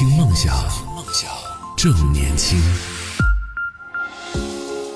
[0.00, 0.56] 听梦想，
[0.96, 1.30] 梦想
[1.76, 2.58] 正年轻。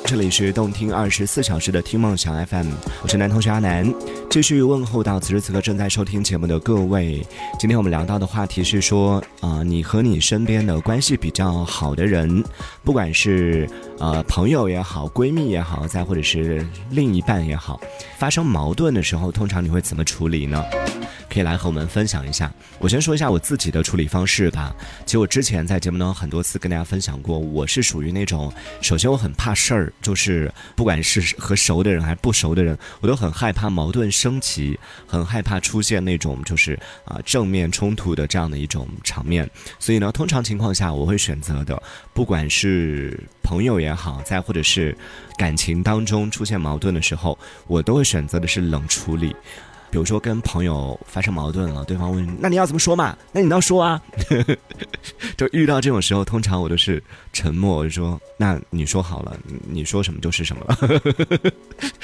[0.03, 2.71] 这里是动听二十四小时的听梦想 FM，
[3.03, 3.93] 我是男同学阿南，
[4.31, 7.23] 继续问候到此时此刻正在收听节目的各位。
[7.59, 12.43] 今天我们聊到的话题是说，啊、你和你身边的关系比较好的人，
[12.83, 13.69] 不管是
[13.99, 17.79] 呃朋友也好，闺蜜也好，再或者是另一半也好，
[18.17, 20.65] 发生矛盾的时候，通常你会怎么处理呢？
[21.35, 22.53] 可以来和我们分享一下。
[22.79, 24.73] 我先说一下我自己的处理方式吧。
[25.05, 39.51] 其实我之前在节目当中很多次跟大家分享过，我是属于那种，首先我很怕事儿，就是不管是和熟的人还是不熟的人，我都很害怕矛盾升级，很害怕出现那种就是啊、正面冲突的这样的一种场面。
[39.81, 41.83] 所以呢，通常情况下我会选择的，
[42.13, 44.97] 不管是朋友也好，再或者是
[45.37, 49.35] 感情当中出现矛盾的时候，我都会选择的是冷处理。
[49.95, 53.17] 比如说跟朋友发生矛盾了，对方问：“那你要怎么说嘛？
[53.31, 54.03] 那你倒说啊。
[55.39, 57.01] ”就遇到这种时候，通常我都是
[57.33, 59.39] 沉默，我就说：“那你说好了，
[59.69, 60.77] 你说什么就是什么了。”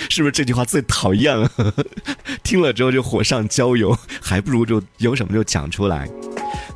[0.08, 1.50] 是不是这句话最讨厌了？
[2.44, 6.08] 听了之后就火上浇油，还不如就有什么就讲出来。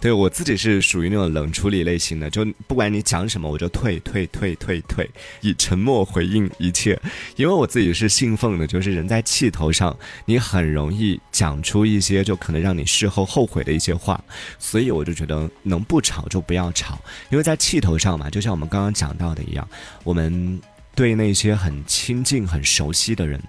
[0.05, 7.01] 对我自己是属于那种冷处理类型的，就不管你讲什么，我就退退退退退，以沉默回应一切。
[7.37, 9.97] 因为我自己是信奉的，就是人在气头上，
[10.27, 14.23] 你很容易讲出一些就可能让你事后后悔的一些话，
[14.59, 19.67] 所以我就觉得能不吵就不要吵，因为在气头上嘛，就像我们刚刚讲到的一样，
[20.03, 20.61] 我们
[20.95, 23.43] 对那些很亲近、很熟悉的人。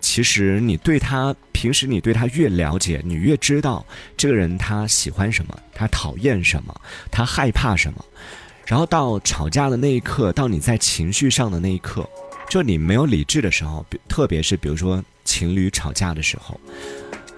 [0.00, 3.84] 其实你对他，平时你对他越了解，你越知道
[4.16, 6.74] 这个人他喜欢什么，他讨厌什么，
[7.10, 8.04] 他害怕什么。
[8.64, 12.08] 然后到吵架的那一刻，到你在情绪上的那一刻，
[12.48, 16.60] 就你没有理智的时候，特别是比如说情侣吵架的时候，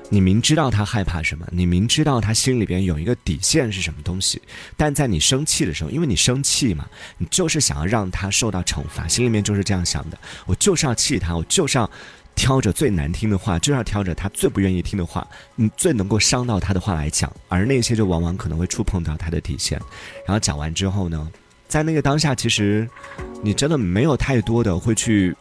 [0.08, 4.42] 你明知道他害怕什么，你明知道他心里边有一个底线是什么东西，
[4.76, 6.84] 但在你生气的时候，因为你生气嘛，
[7.16, 11.88] 你就是想要让他受到惩罚，心里面就是这样想的，我就是要气他，我就是要。
[12.34, 15.26] 挑着最难听的话，就要挑着他最不愿意听的话，
[15.56, 19.78] 嗯，最能够伤到他的话来讲，而那些就往往可能会触碰到他的底线。
[20.26, 21.30] 然后讲完之后呢，
[21.68, 22.88] 在那个当下，其实
[23.42, 25.36] 你真的没有太多的会去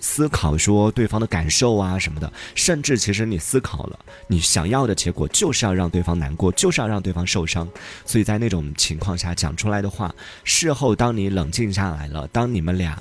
[0.00, 7.68] 思考说对方的感受啊什么的，甚至其实你思考了，你想要的结果就是要让对方难过，就是要让对方受伤。
[8.04, 12.96] 所以在那种情况下讲出来的话，事后当你冷静下来了，当你们俩。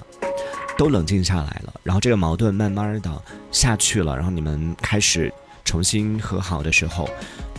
[0.78, 5.32] 都冷静下来了，然后这个矛盾慢慢的下去了，然后你们开始
[5.64, 7.10] 重新和好的时候，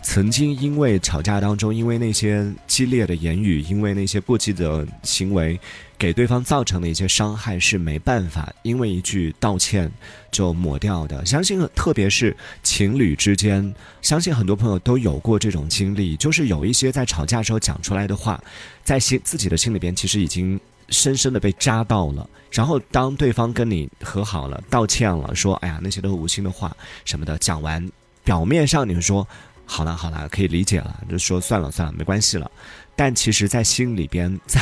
[0.03, 5.59] 曾经因为吵架当中，因为那些激烈的言语，因为那些过激的行为，
[5.97, 9.91] 给对方造成的一些伤害是没办法因为一句道歉
[10.31, 11.25] 就抹掉的。
[11.25, 18.43] 相信特别是情侣之间，相信很多朋友都有过这种经历，就是有一些在吵架时候讲出来的话，
[18.83, 20.61] 在心自己的心里边其实已经。
[20.89, 27.91] 深深的被扎到了，然后当对方跟你和好了、道歉了，说“哎呀，那些都是无心的话”什么的，讲完，
[28.23, 29.27] 表面上你说
[29.67, 32.51] “好了好了，可以理解了”，就说“算了算了，没关系了”，
[32.95, 34.61] 但其实，在心里边，在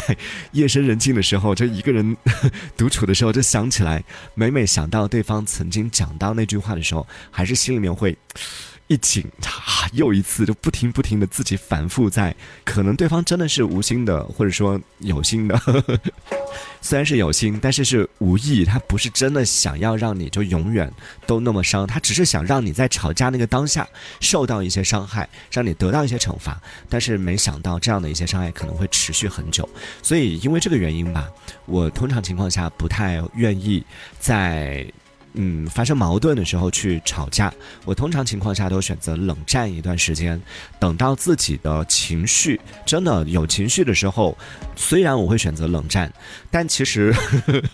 [0.52, 2.16] 夜深人静的时候，就一个人
[2.76, 4.02] 独处的时候，就想起来，
[4.34, 8.16] 每每想到对方曾经讲到那句话的时候，还是心里面会。
[8.92, 15.58] 一紧啊，又一次就不停不停的自己反复在，可能对方真的是无心的，或者说有心的，
[16.82, 20.92] 虽然是有心，但是是无意，他不是真的想要让你就永远
[21.26, 23.88] 都那么伤，他只是想让你在吵架那个当下
[24.20, 26.60] 受到一些伤害，让你得到一些惩罚，
[26.90, 29.66] 但是没想到这样的一些伤害可能会持续很久，
[30.02, 31.26] 所以因为这个原因吧，
[31.64, 33.82] 我通常情况下不太愿意
[34.20, 34.86] 在。
[35.34, 37.52] 嗯，发生矛盾的时候去吵架，
[37.84, 40.40] 我通常情况下都选择冷战一段时间，
[40.78, 44.36] 等到自己的情绪真的有情绪的时候，
[44.76, 46.12] 虽然我会选择冷战，
[46.50, 47.14] 但其实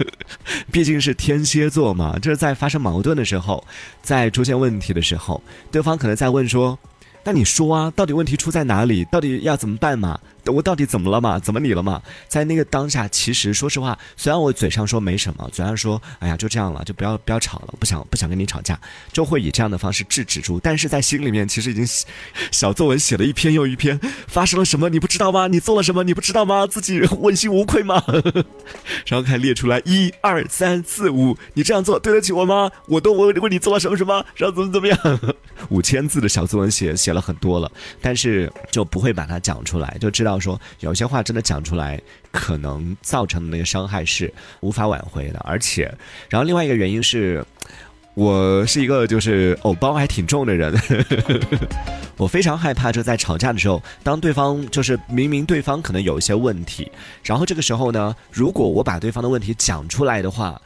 [0.70, 3.64] 毕竟是天蝎座嘛，就是在发生矛盾的时候，
[4.02, 6.78] 在出现问题的时候，对方可能在问说。
[7.24, 9.04] 那你说啊，到底问题出在哪里？
[9.06, 10.18] 到底要怎么办嘛？
[10.48, 11.38] 我到底怎么了嘛？
[11.38, 12.02] 怎么你了嘛？
[12.28, 18.78] 在那个当下，其实说实话，虽然我嘴上说没什么，嘴上说哎呀就这样了，就不要不要吵了，不想不想跟你吵架，
[19.12, 20.58] 就会以这样的方式制止住。
[20.60, 21.86] 但是在心里面，其实已经
[22.50, 25.46] 小作文写了一篇又一篇，发生了什么你不知道吗？
[25.46, 26.66] 你做了什么你不知道吗？
[26.66, 28.02] 自己问心无愧吗？
[29.06, 32.70] 然后开始列出来一二三四五，你这样做对得起我吗？
[32.86, 34.98] 我都我为你做了什么什么，然后怎么怎么样？
[35.70, 37.70] 五千字的小作文写写了很多了，
[38.00, 42.00] 但是就不会把它讲出来，就知道说有些话真的讲出来，
[42.30, 45.38] 可能造成的那个伤害是无法挽回的。
[45.40, 45.92] 而且，
[46.28, 47.44] 然后另外一个原因是，
[48.14, 50.74] 我是一个就是偶包还挺重的人，
[52.16, 56.90] 我非常害怕就在吵架的时候，当对方就是明明对方可能有一些问题，
[57.22, 60.60] 然后这个时候呢，如果我把对方的问题讲出来的话，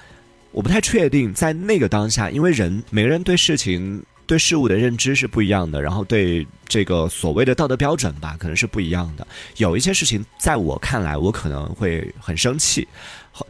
[0.50, 4.02] 我不太确定在那个当下，因为人每个人对事情。
[4.32, 9.26] 对事物的认知是不一样的，然后对这个所谓的道德标准吧，可能是不一样的。
[9.58, 12.88] 有一些事情在我看来，我可能会很生气，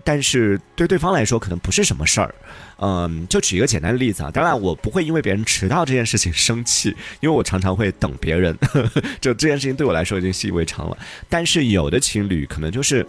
[0.03, 2.35] 但是对对方来说可能不是什么事儿。
[2.79, 6.89] 嗯，就举一个简单的例子啊，当然我不会因为别人迟到这件事情生气，
[7.21, 8.59] 因为我常常会等别人，
[9.23, 10.99] 就这件事情对我来说已经习以为常了。
[11.29, 13.07] 但是有的情侣可能就是，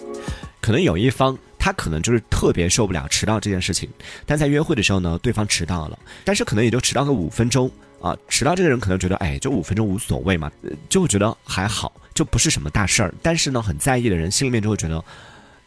[0.61, 1.35] 可能有一方。
[1.63, 3.89] 他可能就是特别受不了迟到这件事情，
[4.25, 7.71] 但在约会的时候呢，对方迟到了，但是可能也就迟到个五分钟
[8.01, 8.13] 啊。
[8.27, 10.51] 迟到这个人可能觉得，哎，就五分钟无所谓嘛，
[10.89, 13.13] 就会觉得还好，就不是什么大事儿。
[13.21, 15.01] 但是呢，很在意的人心里面就会觉得，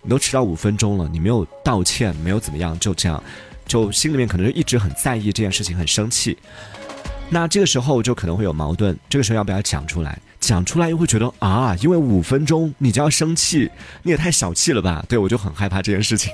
[0.02, 3.24] 你都迟到五分钟了，你没有道歉，没有怎么样，就这样，
[3.66, 6.36] 就心里面可能就一直很在意这件事情，很生气。
[7.28, 10.18] 那这个时候就可能会有矛盾，这个时候要不要讲出来？
[10.38, 13.68] 讲出来又会觉得啊，因为五分钟你就要生气，
[14.04, 15.04] 你也太小气了吧？
[15.08, 16.32] 对我就很害怕这件事情，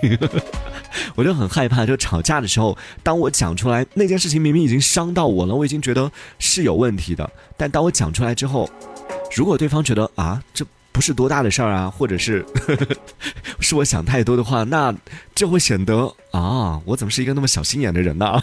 [1.17, 8.69] 我就很害怕，就吵架的时候，当我讲出来那件事情明明已经伤到我了，我已经觉得是有问题的，但当我讲出来之后，
[9.35, 10.65] 如果对方觉得啊这。
[10.93, 12.45] 不是多大的事儿啊，或者是
[13.61, 14.95] 是我想太多的话，那
[15.35, 18.41] 这会显得啊，我怎么是一个那么小心眼的人呢？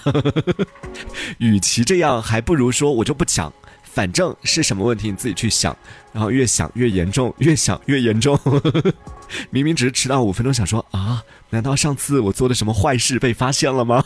[1.37, 3.53] 与其这样，还不如说我就不讲，
[3.83, 5.75] 反正是什么问题你自己去想，
[6.11, 8.37] 然后越想越严重，越想越严重。
[9.51, 14.03] 明明只是迟到五分钟，想说啊，难道上次我做的什么坏事被发现了吗？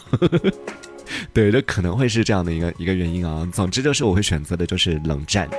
[1.31, 3.47] 对，这可能会是这样的一个一个原因啊。
[3.53, 5.49] 总之就是我会选择的就是冷战。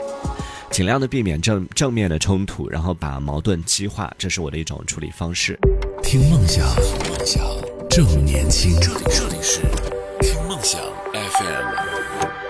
[0.74, 5.56] 尽量的避免正正面的冲突，然后把矛盾激化，这是我的一种处理方式。
[6.02, 7.44] 听梦想，梦想
[7.88, 8.72] 正年轻。
[8.80, 9.60] 这里是
[10.20, 10.80] 听梦想
[11.12, 12.43] FM。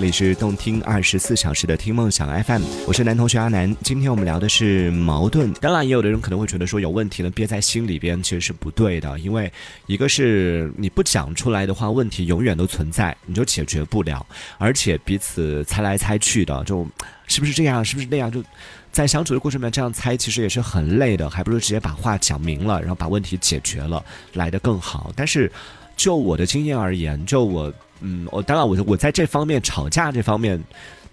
[0.00, 3.76] 这里是动听二十四小时的听梦想 FM，我是男同学阿南。
[3.82, 5.52] 今天我们聊的是矛盾。
[5.60, 9.18] 当然，也有的人可能会觉得说有问题呢，憋在心里边其实是不对的。
[9.18, 9.52] 因为
[9.84, 14.26] 一个是你不讲出来的话，问题永远都存在，你就解决不了。
[14.56, 16.88] 而且彼此猜来猜去的，就
[17.26, 18.42] 是不是这样，是不是那样，就
[18.90, 21.28] 在相处的过程里面这样猜，其实也是很累的。
[21.28, 24.02] 还不如直接把话讲明了，然后把问题解决了，
[24.32, 25.12] 来的更好。
[25.14, 25.52] 但是
[25.94, 27.70] 就我的经验而言，就我。
[28.00, 30.62] 嗯，我当然，我我在这方面吵架这方面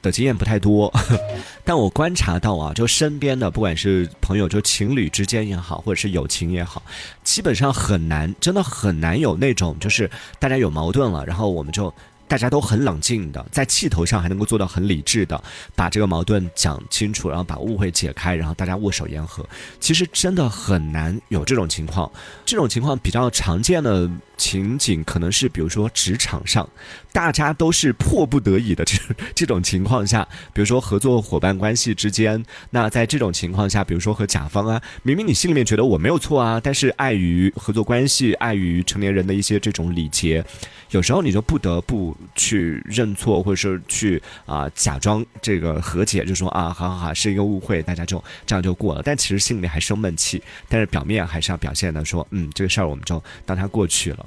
[0.02, 0.94] 的经验不太多，
[1.64, 6.82] 但我观察到啊，就身边的不管是朋友，就情侣之间也好，或者是友情也好，
[7.24, 11.94] 基本上很难，真的很难有那种就是大家有矛盾了，然后我们就。
[12.30, 15.42] 大家都很冷静的，在气头上还能够做到很理智的，
[15.78, 19.48] 把这个矛盾讲清楚，然后把误会解开，然后大家握手言和。
[19.80, 22.12] 其实真的很难有这种情况。
[22.46, 26.68] 这种情况比较常见的情景，可能是比如说职场上，
[27.12, 28.98] 大家都是迫不得已的这
[29.36, 40.46] 这种情况下，比如说合作伙伴关系之间，那在这种情况下，比如说和甲方啊，明明你心里面觉得我没有错啊，但是碍于合作关系，碍于成年人的一些这种礼节。
[40.92, 49.02] 有时候你就不得不去认错，或者说去啊假装这个和解，就说啊好好好是一个误会，大家就这样就过了。
[49.04, 54.27] 但其实心里面还生闷气，但是表面还是要表现的说，嗯这个事儿我们就当它过去了。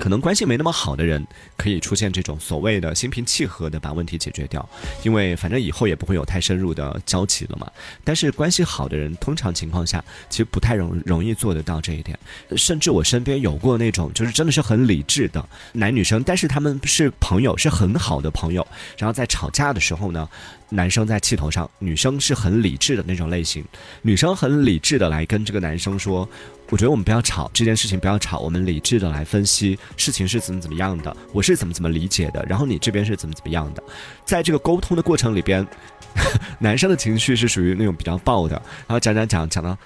[0.00, 1.22] 可能关系没那么好的人，
[1.58, 4.66] 可以出现这种所谓的心平气和的把问题解决掉，
[5.02, 7.70] 因为反正以后也不会有太深入的交集了嘛。
[8.02, 12.18] 但是关系好的人，通常情况下其实不太容容易做得到这一点。
[12.56, 18.66] 甚至我身边有过那种，就是真的是很理智的男女生，但是他们是朋友，是很好的朋友。
[18.96, 20.26] 然后在吵架的时候呢，
[20.70, 23.62] 男生在气头上，女生是很理智的那种类型，
[24.00, 26.26] 女生很理智的来跟这个男生说。
[26.70, 33.82] 我觉得我们不要吵这件事情，不要吵，我们理智的来分析事情是怎么怎么样的，我是怎么怎么理解的，然后你这边是怎么怎么样的，
[34.24, 35.66] 在这个沟通的过程里边，
[36.60, 38.54] 男生的情绪是属于那种比较爆的，
[38.86, 39.76] 然后讲讲讲讲到，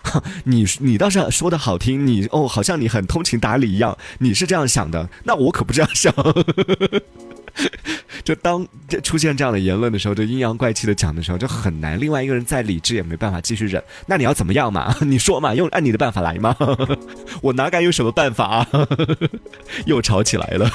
[0.44, 6.14] 你你倒是说的好听，你哦好像你很通情达理一样，你是这样想的，那我可不这样想。
[8.24, 12.00] 就当这出现这样的言论的时候，就阴阳怪气的讲的时候，就很难。
[12.00, 13.82] 另外一个人再理智也没办法继续忍。
[14.06, 14.96] 那你要怎么样嘛？
[15.04, 16.56] 你说嘛，用按你的办法来嘛。
[17.42, 18.68] 我哪敢有什么办法啊？
[19.86, 20.70] 又吵起来了。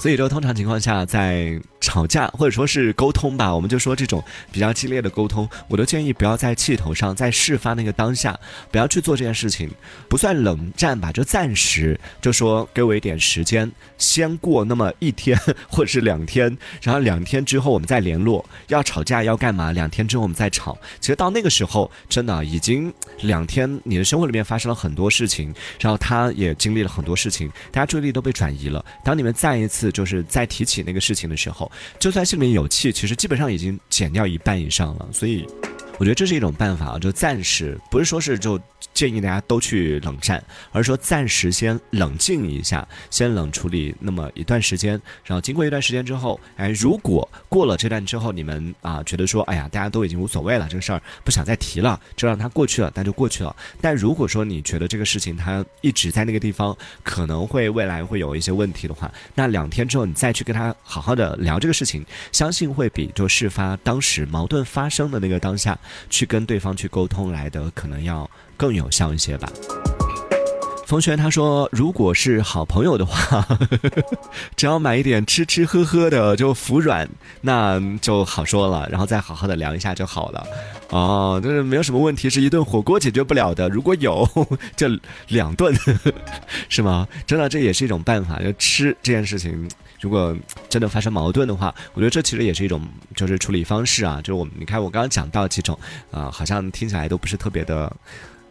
[0.00, 8.38] 所以说，通常情况下，在吵架或者说是沟通吧，我们就说这种比较激烈的沟通，我都建议不要在气头上，在事发那个当下，
[8.70, 9.68] 不要去做这件事情，
[10.08, 15.36] 不算冷战吧，就暂时就说给我一点时间，先过那么一天
[15.68, 18.44] 或者是两天，然后两天之后我们再联络。
[18.68, 19.72] 要吵架要干嘛？
[19.72, 20.76] 两天之后我们再吵。
[21.00, 22.92] 其实到那个时候，真的已经
[23.22, 28.84] 两天，你的生活里面发生了很多事情，然后他也经历了很多事情，大家注意力都被转移了。
[29.04, 35.08] 当你们再一次就是再提起那个事情的时候，就算心里面有气，其实基本上已经减掉一半以上了。
[35.12, 35.46] 所以，
[35.98, 38.58] 我觉得这是一种办法啊，就暂时不是说是就。
[38.94, 53.54] 建议大家都去冷战，而是说暂时先冷静一下，先冷处理那么一段时间，然后经过一段时间之后，哎，如果过了这段之后，你们啊觉得说，哎呀，大家都已经无所谓了，这个事儿不想再提了，就让它过去了，那就过去了。
[53.80, 65.78] 但如果说你觉得这个事情它一直在那个地方，可能会未来会有一些问题的话，那两天之后你再去跟他好好的聊这个事情，相信会比就事发当时矛盾发生的那个当下
[66.10, 68.28] 去跟对方去沟通来的可能要。
[68.58, 69.48] 更有效一些吧。
[70.88, 73.46] 冯轩他说：“如果是好朋友的话，
[74.56, 77.06] 只要买一点吃吃喝喝的就服软，
[77.42, 80.46] 那就好说了，然后再好好的聊一下就好了。
[80.88, 83.68] 哦，就是没有什么问题，是一顿火锅解决不了的。
[83.68, 84.26] 如果有，
[84.74, 84.88] 这
[85.28, 85.74] 两顿，
[86.70, 87.06] 是吗？
[87.26, 88.40] 真的，这也是一种办法。
[88.40, 89.68] 就吃这件事情，
[90.00, 90.34] 如果
[90.70, 92.80] 真的发生矛盾的话，我觉得这其实也是一种
[93.14, 94.22] 就是处理方式啊。
[94.22, 95.78] 就是我们你看，我刚刚讲到几种
[96.10, 97.94] 啊，好像听起来都不是特别的。”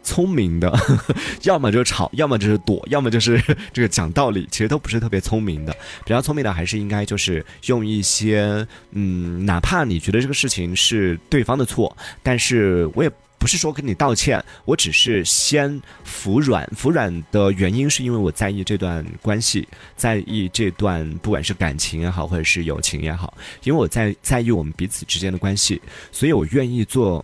[0.08, 0.72] 聪明的，
[1.44, 3.38] 要么就是吵，要么就是躲，要么就是
[3.74, 5.72] 这个讲道理，其实都不是特别聪明的。
[6.02, 16.66] 比较聪明的还是应该就是用一些，嗯，哪怕你觉得这个事情是对方的错，但是我也不是说跟你道歉，我只是先服软。
[16.74, 27.22] 服软的原因是因为我在意这段关系，在意这段不管是感情也好，或者是友情也好，因为我在在意我们彼此之间的关系，所以我愿意做。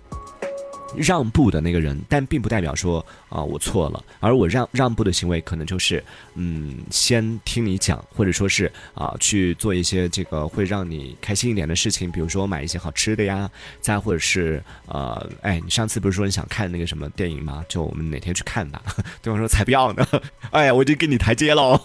[0.97, 6.03] 让步的那个人，但并不代表说啊我错了，而我让让步的行为可能就是
[6.35, 17.65] 嗯先听你讲，或者说是啊去做一些这个会让你开心一点的事情，比如说买一些好吃的呀，再或者是呃哎你上次不是说你想看那个什么电影吗？
[17.69, 18.83] 就我们哪天去看吧。
[19.23, 20.07] 对方说才不要呢，
[20.51, 21.81] 哎呀我已经给你台阶了，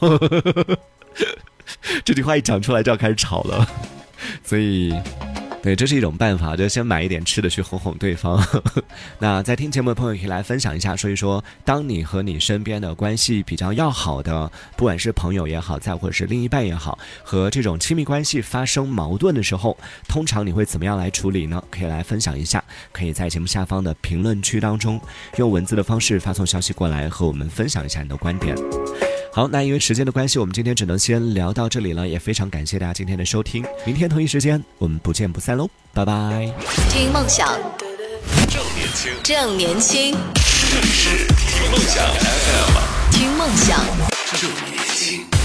[2.04, 3.68] 这句话一讲出来就要开始吵了，
[4.44, 4.94] 所以。
[5.62, 8.42] 对，这是一种办法，就先买一点吃的去哄哄对方。
[9.20, 21.62] 那在听节目的朋友可以来分享一下，说一说，当你和你身边的关系比较要好的，不管是朋友也好，再或者是另一半也好，和这种亲密关系发生矛盾的时候，通常你会怎么样来处理呢？
[21.70, 22.64] 可以来分享一下，
[22.94, 25.00] 可以在节目下方的评论区当中
[25.36, 28.56] 用文字的方式发送消息过来，和我们分享一下你的观点。
[29.32, 32.08] 好，那因为时间的关系，我们今天只能先聊到这里了。
[32.08, 36.52] 也非常感谢大家今天的收听，明天同一时间我们不见不散喽，拜拜。
[36.90, 37.48] 听梦想，
[38.48, 40.18] 正年轻，正年轻，
[40.72, 43.80] 这里是听梦想 FM，听梦想，
[44.34, 45.39] 正年轻。